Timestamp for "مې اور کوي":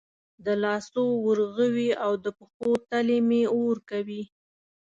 3.29-4.23